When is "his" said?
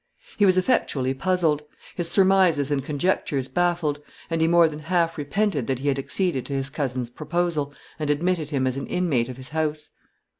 1.93-2.09, 6.53-6.71, 9.37-9.49